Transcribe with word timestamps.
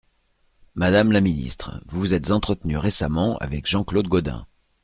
Madame 0.73 1.11
la 1.11 1.21
ministre, 1.21 1.79
vous 1.85 1.99
vous 1.99 2.13
êtes 2.15 2.31
entretenue 2.31 2.77
récemment 2.79 3.37
avec 3.37 3.67
Jean-Claude 3.67 4.07
Gaudin. 4.07 4.47